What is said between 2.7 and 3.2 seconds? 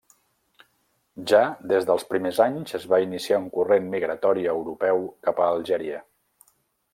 es va